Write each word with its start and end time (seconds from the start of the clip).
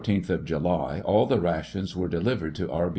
Until 0.07 0.15
the 0.15 0.21
14th 0.23 0.29
of 0.31 0.45
July 0.45 1.01
all 1.05 1.27
the 1.27 1.39
rations 1.39 1.95
were 1.95 2.07
delivered 2.07 2.55
to 2.55 2.71
R. 2.71 2.89